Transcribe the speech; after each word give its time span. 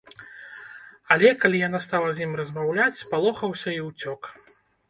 Але, 1.15 1.29
калі 1.43 1.61
яна 1.67 1.83
стала 1.87 2.09
з 2.21 2.25
ім 2.29 2.35
размаўляць, 2.41 2.99
спалохаўся 3.03 3.69
і 3.77 3.81
ўцёк. 3.93 4.21